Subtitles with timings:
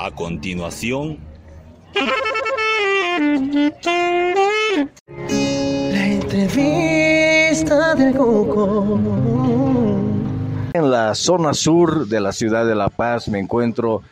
[0.00, 1.18] A continuación...
[5.90, 8.96] La entrevista del Coco.
[10.72, 14.02] En la zona sur de la ciudad de La Paz me encuentro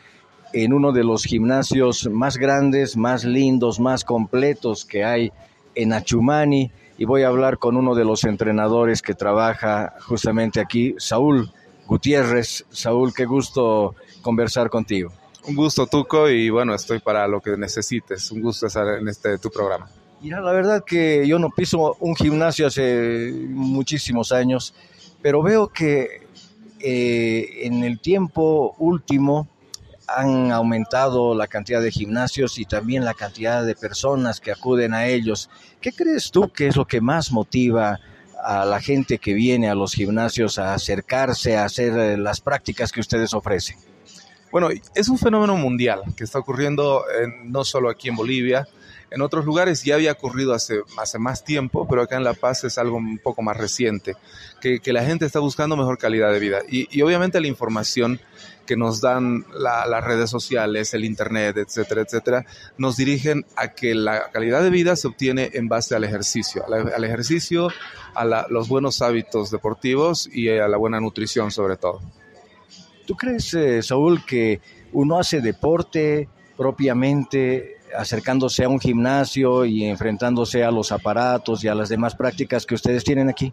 [0.52, 5.30] en uno de los gimnasios más grandes, más lindos, más completos que hay
[5.76, 10.96] en Achumani y voy a hablar con uno de los entrenadores que trabaja justamente aquí,
[10.98, 11.52] Saúl
[11.86, 12.64] Gutiérrez.
[12.70, 15.12] Saúl, qué gusto conversar contigo.
[15.46, 18.32] Un gusto, Tuco, y bueno, estoy para lo que necesites.
[18.32, 19.88] Un gusto estar en este tu programa.
[20.20, 24.74] Mira, la verdad que yo no piso un gimnasio hace muchísimos años,
[25.22, 26.26] pero veo que
[26.80, 29.48] eh, en el tiempo último
[30.08, 35.06] han aumentado la cantidad de gimnasios y también la cantidad de personas que acuden a
[35.06, 35.48] ellos.
[35.80, 38.00] ¿Qué crees tú que es lo que más motiva
[38.42, 42.90] a la gente que viene a los gimnasios a acercarse a hacer eh, las prácticas
[42.90, 43.76] que ustedes ofrecen?
[44.50, 47.04] Bueno, es un fenómeno mundial que está ocurriendo
[47.44, 48.66] no solo aquí en Bolivia,
[49.10, 52.64] en otros lugares ya había ocurrido hace, hace más tiempo, pero acá en La Paz
[52.64, 54.16] es algo un poco más reciente,
[54.60, 56.58] que, la gente está buscando mejor calidad de vida.
[56.68, 58.20] Y, obviamente la información
[58.66, 62.46] que nos dan las redes sociales, el Internet, etcétera, etcétera,
[62.78, 67.04] nos dirigen a que la calidad de vida se obtiene en base al ejercicio, al,
[67.04, 67.68] ejercicio,
[68.14, 72.00] a los buenos hábitos deportivos y a la buena nutrición sobre todo.
[73.06, 74.60] ¿Tú crees, eh, Saúl, que
[74.92, 81.74] uno hace deporte propiamente acercándose a un gimnasio y enfrentándose a los aparatos y a
[81.74, 83.52] las demás prácticas que ustedes tienen aquí?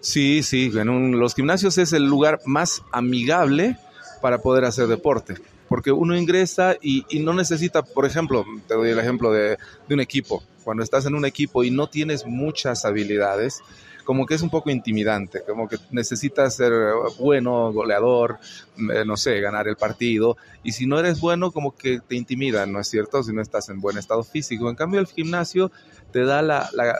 [0.00, 3.76] Sí, sí, en los gimnasios es el lugar más amigable
[4.22, 5.34] para poder hacer deporte,
[5.68, 9.58] porque uno ingresa y, no necesita, por ejemplo, te doy el ejemplo de
[9.90, 13.60] un equipo, cuando estás en un equipo y no tienes muchas habilidades,
[14.04, 16.72] como que es un poco intimidante, como que necesitas ser
[17.18, 18.38] bueno, goleador,
[18.76, 22.72] eh, no sé, ganar el partido, y si no eres bueno, como que te intimidan,
[22.72, 23.22] ¿no es cierto?
[23.22, 24.68] Si no estás en buen estado físico.
[24.68, 25.70] En cambio, el gimnasio
[26.12, 26.96] te da la, la,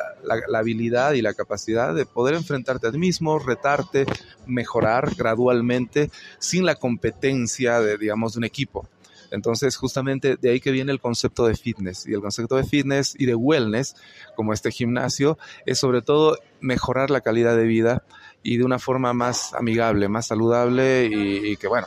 [0.49, 4.07] la, habilidad y la capacidad de poder enfrentarte a ti mismo, retarte,
[4.47, 8.89] mejorar gradualmente, sin la competencia de, digamos, de un equipo.
[9.31, 12.07] Entonces, justamente de ahí que viene el concepto de fitness.
[12.07, 13.97] Y el concepto de fitness y de wellness,
[14.37, 18.05] como este gimnasio, es sobre todo mejorar la calidad de vida
[18.43, 21.87] y de una forma más amigable, más saludable y, que, bueno,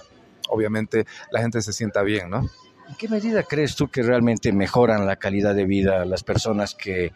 [0.50, 2.50] obviamente la gente se sienta bien, ¿no?
[2.88, 7.14] ¿En qué medida crees tú que realmente mejoran la calidad de vida las personas que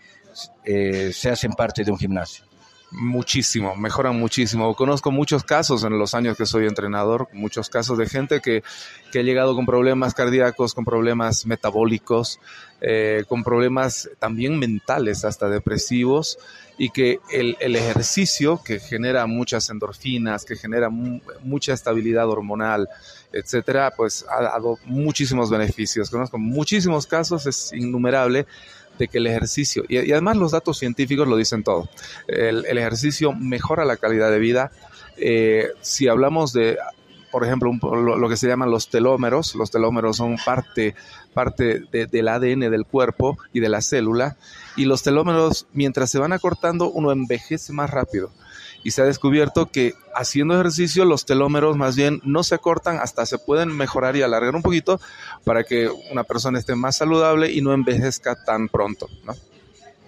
[0.64, 2.47] eh, se hacen parte de un gimnasio?
[2.92, 4.74] Muchísimo, mejoran muchísimo.
[4.76, 8.64] Conozco muchos casos en los años que soy entrenador, muchos casos de gente que,
[9.12, 12.40] que ha llegado con problemas cardíacos, con problemas metabólicos,
[12.82, 16.38] eh, con problemas también mentales, hasta depresivos,
[16.78, 22.88] y que el, el ejercicio que genera muchas endorfinas, que genera mucha estabilidad hormonal,
[23.34, 26.10] etcétera, pues ha dado muchísimos beneficios.
[26.10, 28.46] Conozco muchísimos casos, es innumerable
[28.98, 31.90] de que el ejercicio, y, además los datos científicos lo dicen todo,
[32.28, 34.72] el, ejercicio mejora la calidad de vida.
[35.18, 36.78] Eh, si hablamos de,
[37.32, 40.96] por ejemplo, lo, que se llaman los telómeros, los telómeros son parte,
[41.34, 44.38] parte del ADN del cuerpo y de la célula,
[44.76, 48.32] y los telómeros, mientras se van acortando, uno envejece más rápido
[48.84, 53.26] y se ha descubierto que haciendo ejercicio los telómeros más bien no se acortan, hasta
[53.26, 55.00] se pueden mejorar y alargar un poquito
[55.44, 59.34] para que una persona esté más saludable y no envejezca tan pronto, ¿no?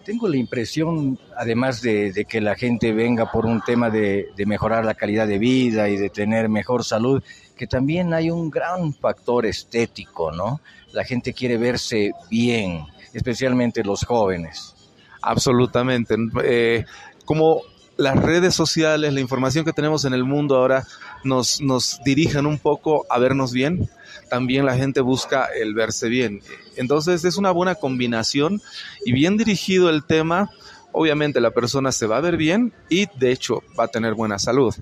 [0.06, 4.84] Tengo la impresión, además de, que la gente venga por un tema de, de, mejorar
[4.84, 7.22] la calidad de vida y de tener mejor salud,
[7.56, 10.62] que también hay un gran factor estético, ¿no?
[10.94, 14.74] La gente quiere verse bien, especialmente los jóvenes.
[15.22, 16.16] Absolutamente.
[16.44, 16.86] Eh,
[17.26, 17.62] como
[18.00, 20.88] las redes sociales, la información que tenemos en el mundo ahora
[21.26, 23.90] nos, nos dirigen un poco a vernos bien.
[24.30, 26.42] También la gente busca el verse bien.
[26.78, 28.62] Entonces es una buena combinación
[29.04, 30.50] y bien dirigido el tema.
[30.94, 34.40] Obviamente la persona se va a ver bien y de hecho va a tener buena
[34.40, 34.74] salud.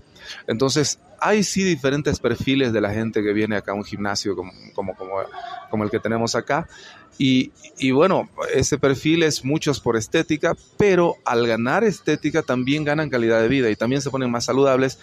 [0.45, 4.51] Entonces hay sí diferentes perfiles de la gente que viene acá a un gimnasio como,
[4.75, 5.15] como, como,
[5.69, 6.67] como el que tenemos acá.
[7.17, 13.09] Y, y, bueno, ese perfil es muchos por estética, pero al ganar estética también ganan
[13.09, 14.99] calidad de vida y también se ponen más saludables.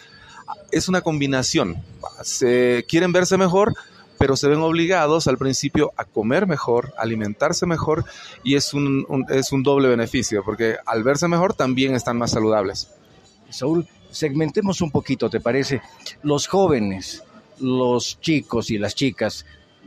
[0.71, 1.83] Es una combinación.
[2.23, 3.75] Se quieren verse mejor,
[4.19, 8.05] pero se ven obligados al principio a comer mejor, alimentarse mejor
[8.43, 12.91] y es un, es un doble beneficio, porque al verse mejor también están más saludables.
[13.51, 15.83] Saúl, segmentemos un poquito, ¿te parece?
[16.23, 17.23] Los jóvenes,
[17.61, 19.45] los chicos y las chicas,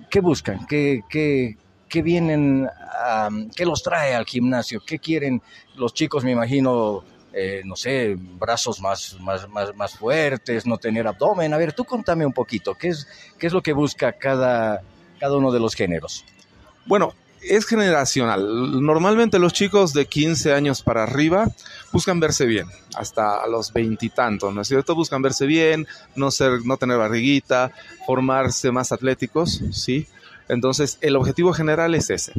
[0.10, 0.66] ¿qué buscan?
[0.68, 1.58] ¿Qué, qué,
[1.90, 2.68] qué vienen,
[3.56, 4.82] qué los trae al gimnasio?
[4.86, 5.42] ¿Qué quieren
[5.76, 7.04] los chicos, me imagino,
[7.34, 11.54] eh, no sé, brazos más, más, más, más, fuertes, no tener abdomen?
[11.54, 13.08] A ver, tú contame un poquito, ¿qué es,
[13.38, 14.82] qué es lo que busca cada,
[15.20, 16.26] cada uno de los géneros?
[16.86, 17.14] Bueno,
[17.50, 18.82] es generacional.
[18.84, 21.48] Normalmente los chicos de 15 años para arriba
[21.92, 24.96] buscan verse bien, hasta los veintitantos, ¿no es cierto?
[24.96, 27.72] Buscan verse bien, no, ser, no tener barriguita,
[28.06, 30.08] formarse más atléticos, ¿sí?
[30.50, 32.34] Entonces, el objetivo general es ese.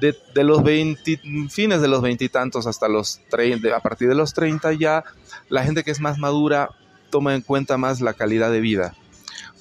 [0.00, 0.14] De,
[0.44, 5.04] los 20, fines de los veintitantos hasta los 30, a partir de los 30 ya,
[5.48, 6.70] la gente que es más madura
[7.10, 8.94] toma en cuenta más la calidad de vida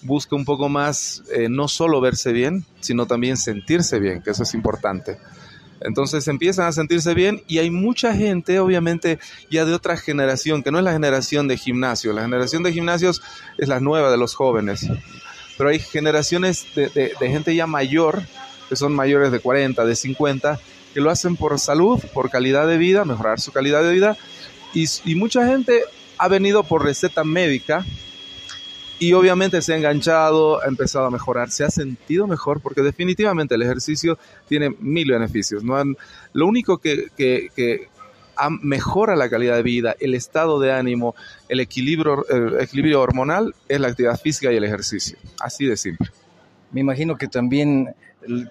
[0.01, 4.43] busca un poco más eh, no solo verse bien, sino también sentirse bien, que eso
[4.43, 5.17] es importante.
[5.81, 10.71] Entonces empiezan a sentirse bien y hay mucha gente, obviamente, ya de otra generación, que
[10.71, 12.13] no es la generación de gimnasio.
[12.13, 13.21] La generación de gimnasios
[13.57, 14.87] es la nueva de los jóvenes.
[15.57, 18.21] Pero hay generaciones de, gente ya mayor,
[18.69, 20.59] que son mayores de 40, de 50,
[20.93, 24.17] que lo hacen por salud, por calidad de vida, mejorar su calidad de vida.
[24.73, 25.83] Y, y mucha gente
[26.17, 27.85] ha venido por receta médica,
[28.99, 33.55] y obviamente se ha enganchado, ha empezado a mejorar, se ha sentido mejor porque definitivamente
[33.55, 34.17] el ejercicio
[34.47, 35.63] tiene mil beneficios.
[35.63, 35.75] ¿no?
[36.33, 37.89] Lo único que, que,
[38.61, 41.15] mejora la calidad de vida, el estado de ánimo,
[41.49, 45.17] el equilibrio, el equilibrio hormonal es la actividad física y el ejercicio.
[45.39, 46.09] Así de simple.
[46.71, 47.95] Me imagino que también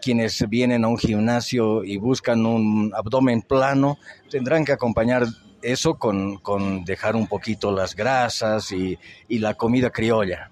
[0.01, 3.99] quienes vienen a un gimnasio y buscan un abdomen plano
[4.31, 5.27] tendrán que acompañar
[5.63, 8.99] eso con, dejar un poquito las grasas y,
[9.29, 10.51] la comida criolla.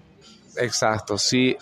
[0.57, 1.57] Exacto, sí.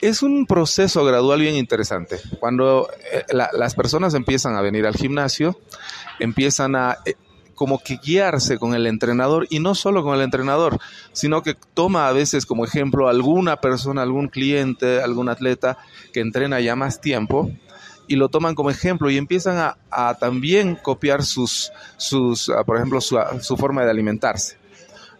[0.00, 2.18] Es un proceso gradual bien interesante.
[2.40, 5.58] Cuando eh, las personas empiezan a venir al gimnasio,
[6.18, 7.14] empiezan a eh,
[7.54, 10.78] como que guiarse con el entrenador y no solo con el entrenador,
[11.12, 15.78] sino que toma a veces como ejemplo alguna persona, algún cliente, algún atleta
[16.12, 17.50] que entrena ya más tiempo
[18.06, 23.00] y lo toman como ejemplo y empiezan a, también copiar sus, sus ah, por ejemplo,
[23.00, 24.58] su, su, forma de alimentarse.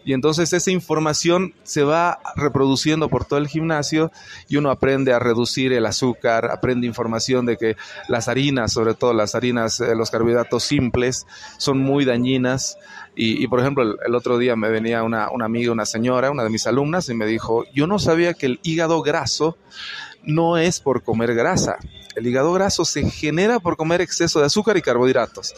[0.05, 4.13] Y entonces esa información se va reproduciendo por todo el gimnasio
[4.49, 7.77] y uno aprende a reducir el azúcar, aprende información de que
[8.09, 11.27] las harinas, sobre todo las harinas, eh, los carbohidratos simples,
[11.57, 12.77] son muy dañinas.
[13.17, 16.51] Y, por ejemplo, el, otro día me venía una, una amiga, una señora, una de
[16.51, 19.57] mis alumnas, y me dijo, yo no sabía que el hígado graso
[20.25, 21.79] no es por comer grasa.
[22.17, 25.55] El hígado graso se genera por comer exceso de azúcar y carbohidratos.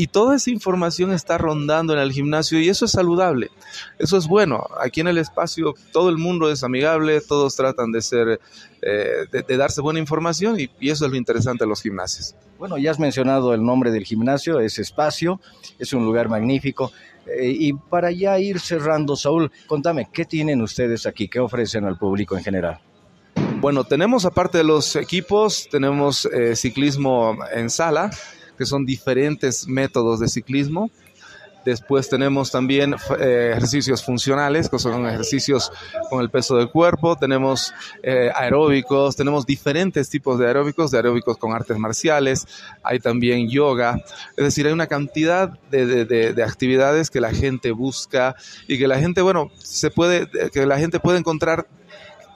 [0.00, 3.50] Y toda esa información está rondando en el gimnasio y eso es saludable.
[3.98, 4.64] Eso es bueno.
[4.80, 8.40] Aquí en el espacio todo el mundo es amigable, todos tratan de ser,
[8.80, 12.36] eh, de, darse buena información y, eso es lo interesante de los gimnasios.
[12.60, 15.40] Bueno, ya has mencionado el nombre del gimnasio, es espacio,
[15.80, 16.92] es un lugar magnífico.
[17.26, 21.26] Eh, y para ya ir cerrando, Saúl, contame, ¿qué tienen ustedes aquí?
[21.26, 22.80] ¿Qué ofrecen al público en general?
[23.60, 28.08] Bueno, tenemos aparte de los equipos, tenemos eh, ciclismo en sala,
[28.56, 30.92] que son diferentes métodos de ciclismo.
[31.64, 35.72] Después tenemos también eh, ejercicios funcionales, que son ejercicios
[36.08, 37.16] con el peso del cuerpo.
[37.16, 37.74] Tenemos
[38.04, 42.46] eh, aeróbicos, tenemos diferentes tipos de aeróbicos, de aeróbicos con artes marciales.
[42.84, 44.00] Hay también yoga.
[44.36, 48.36] Es decir, hay una cantidad de, de actividades que la gente busca
[48.68, 51.66] y que la gente, bueno, se puede, que la gente puede encontrar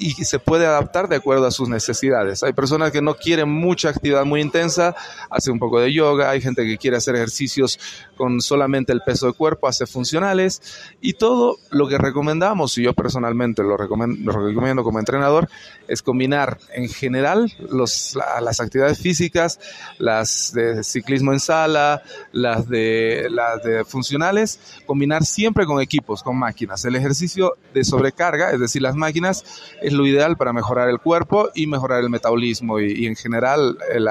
[0.03, 2.43] y se puede adaptar de acuerdo a sus necesidades.
[2.43, 4.95] Hay personas que no quieren mucha actividad muy intensa,
[5.31, 7.79] hace un poco de yoga, hay gente que quiere hacer ejercicios
[8.17, 10.61] con solamente el peso de cuerpo, hace funcionales
[11.01, 15.49] y todo lo que recomendamos, y yo personalmente lo recomiendo, lo recomiendo como entrenador,
[15.89, 19.61] es combinar en general los, las actividades físicas,
[19.99, 26.37] las de ciclismo en sala, las de, las de funcionales, combinar siempre con equipos, con
[26.37, 26.85] máquinas.
[26.85, 29.45] El ejercicio de sobrecarga, es decir, las máquinas,
[29.81, 34.09] es lo ideal para mejorar el cuerpo y mejorar el metabolismo y, en general el,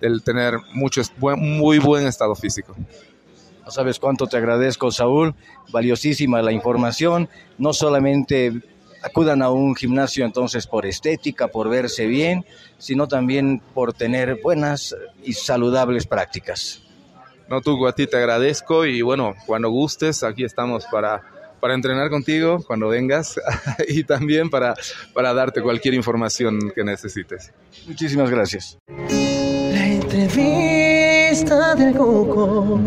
[0.00, 1.02] el tener mucho,
[1.36, 2.74] muy buen estado físico.
[3.64, 5.34] No sabes cuánto te agradezco, Saúl.
[5.70, 7.28] Valiosísima la información.
[7.58, 8.62] No solamente
[9.02, 12.44] acudan a un gimnasio entonces por estética, por verse bien,
[12.78, 16.82] sino también por tener buenas y saludables prácticas.
[17.48, 21.22] No, tú, a ti te agradezco y bueno, cuando gustes, aquí estamos para
[21.60, 23.38] para entrenar contigo cuando vengas
[23.88, 24.74] y también para,
[25.14, 27.52] para darte cualquier información que necesites.
[27.86, 28.78] Muchísimas gracias.
[28.88, 32.78] La entrevista del Coco.